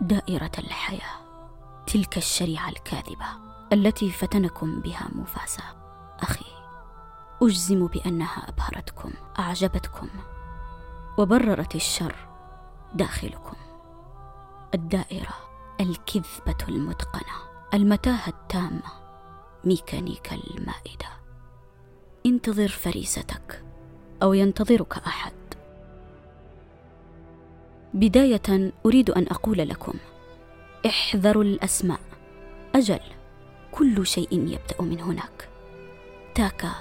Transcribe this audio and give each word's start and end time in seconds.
دائرة 0.00 0.50
الحياة 0.58 1.26
تلك 1.86 2.16
الشريعة 2.16 2.68
الكاذبة 2.68 3.26
التي 3.72 4.10
فتنكم 4.10 4.80
بها 4.80 5.08
موفاسا. 5.12 5.62
أخي 6.20 6.46
أجزم 7.42 7.86
بأنها 7.86 8.48
أبهرتكم 8.48 9.12
أعجبتكم 9.38 10.08
وبررت 11.18 11.74
الشر 11.74 12.16
داخلكم. 12.94 13.56
الدائرة 14.74 15.45
الكذبة 15.80 16.68
المتقنة 16.68 17.34
المتاهة 17.74 18.28
التامة 18.28 18.82
ميكانيكا 19.64 20.36
المائدة. 20.36 21.08
انتظر 22.26 22.68
فريستك 22.68 23.64
أو 24.22 24.32
ينتظرك 24.32 24.96
أحد. 24.96 25.32
بداية 27.94 28.72
أريد 28.86 29.10
أن 29.10 29.26
أقول 29.30 29.58
لكم 29.58 29.94
احذروا 30.86 31.42
الأسماء. 31.42 32.00
أجل 32.74 33.00
كل 33.72 34.06
شيء 34.06 34.32
يبدأ 34.32 34.82
من 34.82 35.00
هناك. 35.00 35.48
تاكا 36.34 36.72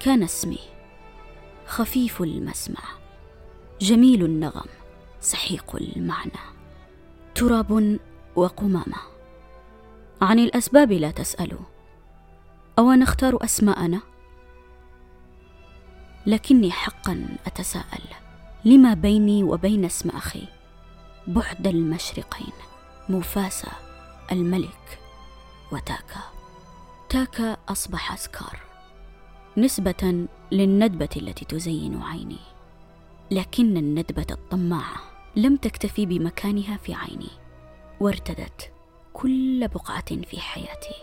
كان 0.00 0.22
اسمي. 0.22 0.60
خفيف 1.66 2.22
المسمع. 2.22 2.82
جميل 3.80 4.24
النغم. 4.24 4.68
سحيق 5.20 5.76
المعنى. 5.76 6.53
تراب 7.34 7.98
وقمامة. 8.36 8.96
عن 10.22 10.38
الأسباب 10.38 10.92
لا 10.92 11.10
تسألوا. 11.10 11.64
أو 12.78 12.92
نختار 12.92 13.44
أسماءنا؟ 13.44 14.00
لكني 16.26 16.70
حقا 16.70 17.26
أتساءل. 17.46 18.02
لما 18.64 18.94
بيني 18.94 19.44
وبين 19.44 19.84
اسم 19.84 20.08
أخي؟ 20.08 20.48
بعد 21.26 21.66
المشرقين. 21.66 22.52
موفاسا 23.08 23.72
الملك 24.32 24.98
وتاكا. 25.72 26.20
تاكا 27.08 27.56
أصبح 27.68 28.16
سكار 28.16 28.60
نسبة 29.56 30.26
للندبة 30.52 31.08
التي 31.16 31.44
تزين 31.44 32.02
عيني. 32.02 32.40
لكن 33.30 33.76
الندبة 33.76 34.26
الطماعة. 34.30 35.13
لم 35.36 35.56
تكتفي 35.56 36.06
بمكانها 36.06 36.76
في 36.76 36.94
عيني 36.94 37.30
وارتدت 38.00 38.72
كل 39.12 39.68
بقعة 39.68 40.22
في 40.22 40.40
حياتي. 40.40 40.94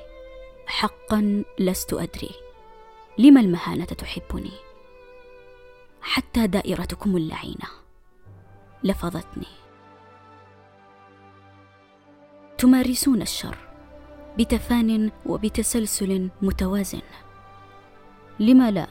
حقا 0.67 1.43
لست 1.59 1.93
أدري 1.93 2.29
لم 3.17 3.37
المهانة 3.37 3.85
تحبني. 3.85 4.51
حتى 6.01 6.47
دائرتكم 6.47 7.17
اللعينة 7.17 7.67
لفظتني. 8.83 9.47
تمارسون 12.57 13.21
الشر 13.21 13.57
بتفان 14.37 15.11
وبتسلسل 15.25 16.29
متوازن. 16.41 17.01
لما 18.39 18.71
لا 18.71 18.87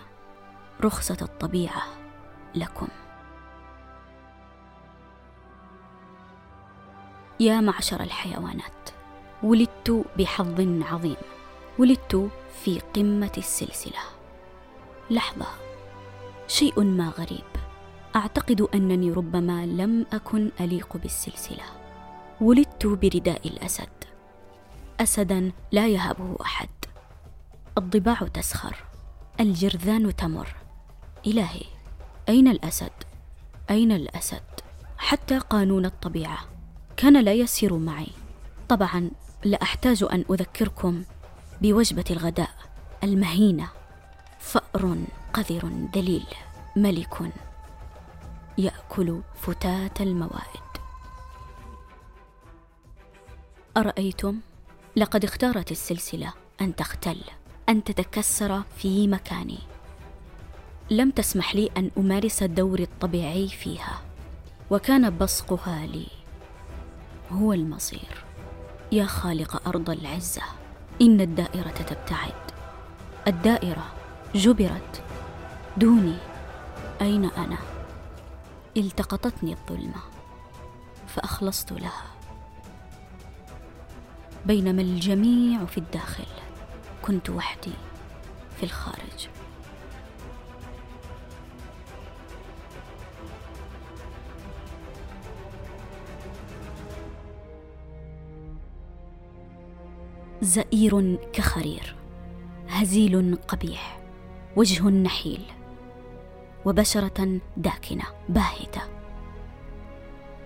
رخصة 0.80 1.16
الطبيعة 1.22 1.82
لكم؟ 2.54 2.88
يا 7.40 7.60
معشر 7.60 8.02
الحيوانات 8.02 8.90
ولدت 9.42 10.04
بحظ 10.18 10.60
عظيم 10.82 11.16
ولدت 11.78 12.30
في 12.64 12.78
قمة 12.78 13.32
السلسلة. 13.38 14.00
لحظة 15.10 15.46
شيء 16.48 16.80
ما 16.82 17.08
غريب. 17.08 17.44
أعتقد 18.16 18.68
أنني 18.74 19.12
ربما 19.12 19.66
لم 19.66 20.06
أكن 20.12 20.50
أليق 20.60 20.96
بالسلسلة. 20.96 21.64
ولدت 22.40 22.86
برداء 22.86 23.48
الأسد. 23.48 24.04
اسدا 25.00 25.52
لا 25.72 25.88
يهابه 25.88 26.36
أحد. 26.40 26.68
الضباع 27.78 28.14
تسخر. 28.34 28.76
الجرذان 29.40 30.16
تمر. 30.16 30.54
إلهي 31.26 31.64
أين 32.28 32.48
الأسد؟ 32.48 32.92
أين 33.70 33.92
الأسد؟ 33.92 34.42
حتى 34.98 35.38
قانون 35.38 35.84
الطبيعة. 35.84 36.38
كان 37.00 37.24
لا 37.24 37.32
يسير 37.32 37.76
معي. 37.76 38.12
طبعا 38.68 39.10
لا 39.44 39.62
أحتاج 39.62 40.04
أن 40.12 40.24
أذكركم 40.30 41.04
بوجبة 41.62 42.04
الغداء 42.10 42.50
المهينة. 43.04 43.68
فأر 44.38 44.96
قذر 45.32 45.70
ذليل 45.94 46.26
ملك 46.76 47.32
يأكل 48.58 49.20
فتات 49.34 50.00
الموائد. 50.00 50.70
أرأيتم؟ 53.76 54.40
لقد 54.96 55.24
اختارت 55.24 55.70
السلسلة 55.72 56.32
أن 56.60 56.76
تختل 56.76 57.20
أن 57.68 57.84
تتكسر 57.84 58.62
في 58.78 59.08
مكاني. 59.08 59.58
لم 60.90 61.10
تسمح 61.10 61.54
لي 61.54 61.70
أن 61.76 61.90
أمارس 61.98 62.42
دوري 62.42 62.82
الطبيعي 62.82 63.48
فيها 63.48 64.00
وكان 64.70 65.18
بصقها 65.18 65.86
لي. 65.86 66.19
هو 67.32 67.52
المصير. 67.52 68.24
يا 68.92 69.04
خالق 69.04 69.68
أرض 69.68 69.90
العزة 69.90 70.42
إن 71.02 71.20
الدائرة 71.20 71.70
تبتعد. 71.70 72.50
الدائرة 73.26 73.92
جبرت. 74.34 75.02
دوني. 75.76 76.16
أين 77.00 77.24
أنا؟ 77.24 77.58
التقطتني 78.76 79.52
الظلمة 79.52 80.00
فأخلصت 81.08 81.72
لها. 81.72 82.04
بينما 84.46 84.82
الجميع 84.82 85.64
في 85.64 85.78
الداخل 85.78 86.26
كنت 87.02 87.30
وحدي 87.30 87.72
في 88.56 88.62
الخارج. 88.62 89.28
زئير 100.42 101.16
كخرير 101.32 101.94
هزيل 102.68 103.38
قبيح 103.48 104.00
وجه 104.56 104.88
نحيل 104.88 105.42
وبشرة 106.64 107.40
داكنة 107.56 108.04
باهتة. 108.28 108.80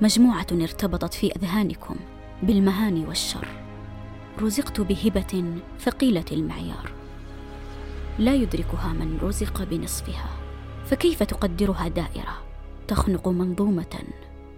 مجموعة 0.00 0.46
ارتبطت 0.52 1.14
في 1.14 1.32
أذهانكم 1.36 1.96
بالمهاني 2.42 3.06
والشر. 3.06 3.48
رزقت 4.40 4.80
بهبة 4.80 5.60
ثقيلة 5.80 6.24
المعيار. 6.32 6.90
لا 8.18 8.34
يدركها 8.34 8.92
من 8.92 9.18
رزق 9.22 9.62
بنصفها 9.62 10.30
فكيف 10.84 11.22
تقدرها 11.22 11.88
دائرة 11.88 12.42
تخنق 12.88 13.28
منظومة 13.28 14.04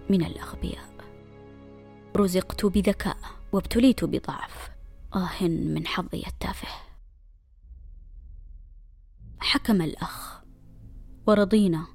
من 0.09 0.25
الأغبياء؟ 0.25 0.87
رزقت 2.17 2.65
بذكاء 2.65 3.17
وابتليت 3.51 4.05
بضعف. 4.05 4.76
آه 5.15 5.47
من 5.47 5.87
حظي 5.87 6.23
التافه. 6.27 6.67
حكم 9.39 9.81
الأخ 9.81 10.41
ورضينا. 11.27 11.85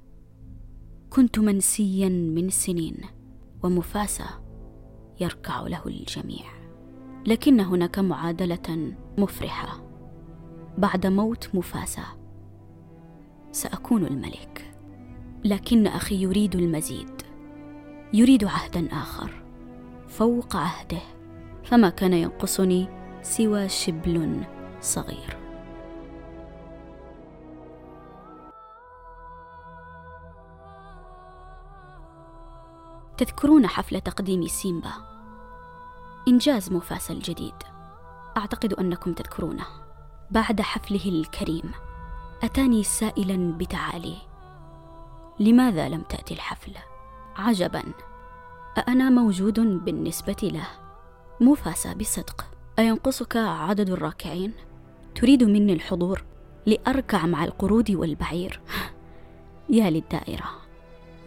كنت 1.09 1.39
منسيا 1.39 2.09
من 2.09 2.49
سنين 2.49 2.97
ومفاسى 3.63 4.25
يركع 5.21 5.61
له 5.61 5.87
الجميع. 5.87 6.45
لكن 7.27 7.59
هناك 7.59 7.99
معادلة 7.99 8.95
مفرحة. 9.17 9.83
بعد 10.77 11.07
موت 11.07 11.55
مفاسى 11.55 12.03
سأكون 13.51 14.05
الملك. 14.05 14.75
لكن 15.45 15.87
أخي 15.87 16.15
يريد 16.15 16.55
المزيد. 16.55 17.21
يريد 18.13 18.43
عهدا 18.43 18.87
آخر 18.91 19.43
فوق 20.07 20.55
عهده. 20.55 21.01
فما 21.63 21.89
كان 21.89 22.13
ينقصني 22.13 23.02
سوى 23.23 23.69
شبل 23.69 24.43
صغير. 24.81 25.37
تذكرون 33.17 33.67
حفل 33.67 34.01
تقديم 34.01 34.47
سيمبا؟ 34.47 34.91
إنجاز 36.27 36.71
موفاسا 36.71 37.13
الجديد. 37.13 37.55
أعتقد 38.37 38.73
أنكم 38.73 39.13
تذكرونه. 39.13 39.65
بعد 40.31 40.61
حفله 40.61 41.05
الكريم 41.05 41.71
أتاني 42.43 42.83
سائلا 42.83 43.57
بتعالي. 43.57 44.17
لماذا 45.39 45.89
لم 45.89 46.01
تأتي 46.01 46.33
الحفل؟ 46.33 46.73
عجبا. 47.35 47.83
أأنا 48.77 49.09
موجود 49.09 49.59
بالنسبة 49.59 50.37
له؟ 50.43 50.67
موفاسا 51.41 51.93
بصدق. 51.93 52.52
أينقصك 52.79 53.37
عدد 53.37 53.89
الراكعين؟ 53.89 54.53
تريد 55.15 55.43
مني 55.43 55.73
الحضور 55.73 56.23
لأركع 56.65 57.25
مع 57.25 57.43
القرود 57.43 57.91
والبعير. 57.91 58.61
يا 59.69 59.89
للدائرة 59.89 60.49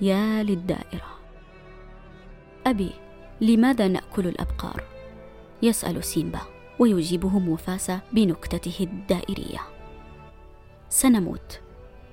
يا 0.01 0.43
للدائرة. 0.43 1.19
أبي 2.67 2.91
لماذا 3.41 3.89
نأكل 3.89 4.27
الأبقار؟ 4.27 4.85
يسأل 5.63 6.05
سيمبا 6.05 6.41
ويجيبه 6.79 7.39
موفاسا 7.39 8.01
بنكتته 8.13 8.77
الدائرية. 8.81 9.61
سنموت 10.89 11.61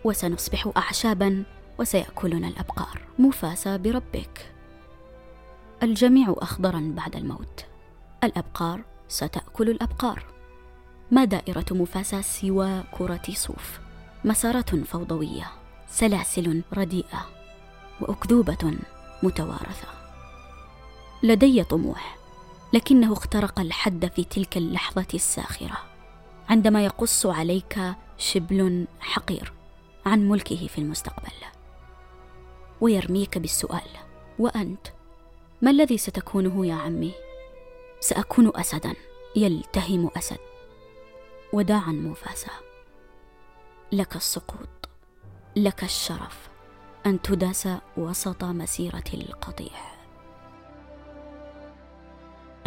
وسنصبح 0.04 0.72
أعشابا 0.78 1.44
وسيأكلنا 1.80 2.48
الأبقار. 2.48 3.02
موفاسا 3.20 3.78
بربك. 3.78 4.54
الجميع 5.84 6.36
أخضرا 6.38 6.94
بعد 6.96 7.16
الموت. 7.16 7.66
الأبقار 8.24 8.93
ستأكل 9.08 9.70
الأبقار. 9.70 10.26
ما 11.12 11.26
دائرة 11.26 11.66
مفاسا 11.72 12.22
سوى 12.22 12.84
كرة 12.92 13.22
صوف؟ 13.34 13.80
مسارات 14.26 14.76
فوضوية 14.76 15.52
سلاسل 15.88 16.62
رديئة 16.74 17.26
وأكذوبة 18.02 18.74
متوارثة. 19.24 19.88
لدي 21.24 21.64
طموح 21.64 22.18
لكنه 22.74 23.14
اخترق 23.14 23.60
الحد 23.60 24.06
في 24.06 24.24
تلك 24.24 24.58
اللحظة 24.58 25.08
الساخرة. 25.14 25.78
عندما 26.50 26.86
يقص 26.86 27.26
عليك 27.26 27.80
شبل 28.18 28.88
حقير 29.00 29.54
عن 30.06 30.30
ملكه 30.30 30.68
في 30.68 30.78
المستقبل. 30.78 31.34
ويرميك 32.82 33.38
بالسؤال 33.38 33.90
وأنت؟ 34.40 34.88
ما 35.62 35.72
الذي 35.72 35.98
ستكونه 35.98 36.66
يا 36.66 36.76
عمي؟ 36.76 37.14
سأكون 38.04 38.52
اسدا. 38.56 38.94
يلتهم 39.36 40.10
أسد. 40.18 40.38
وداعا 41.54 41.92
موفاسا. 41.92 42.52
لك 43.92 44.16
السقوط. 44.16 44.90
لك 45.56 45.84
الشرف. 45.84 46.50
أن 47.06 47.22
تداس 47.22 47.68
وسط 47.98 48.44
مسيرة 48.44 49.04
القطيع 49.14 49.72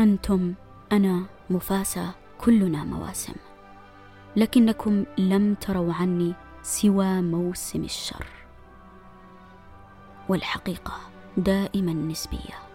أنتم 0.00 0.54
أنا 0.92 1.26
مفاسا 1.50 2.10
كلنا 2.38 2.84
مواسم. 2.84 3.34
لكنكم 4.36 5.04
لم 5.18 5.54
تروا 5.54 5.92
عني 5.92 6.34
سوى 6.62 7.20
موسم 7.20 7.84
الشر. 7.84 8.26
والحقيقة 10.28 11.00
دائما 11.36 11.92
نسبية. 11.92 12.65